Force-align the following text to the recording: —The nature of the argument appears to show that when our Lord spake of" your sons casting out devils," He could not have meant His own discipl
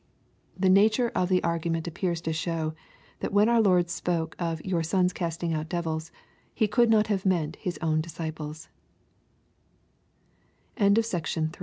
—The 0.57 0.67
nature 0.67 1.11
of 1.13 1.29
the 1.29 1.43
argument 1.43 1.87
appears 1.87 2.21
to 2.21 2.33
show 2.33 2.73
that 3.19 3.31
when 3.31 3.47
our 3.47 3.61
Lord 3.61 3.87
spake 3.91 4.33
of" 4.39 4.59
your 4.65 4.81
sons 4.81 5.13
casting 5.13 5.53
out 5.53 5.69
devils," 5.69 6.11
He 6.55 6.67
could 6.67 6.89
not 6.89 7.05
have 7.05 7.23
meant 7.23 7.55
His 7.57 7.77
own 7.83 8.01
discipl 8.01 8.65